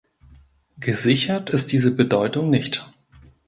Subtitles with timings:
[0.79, 2.89] Gesichert ist diese Bedeutung nicht.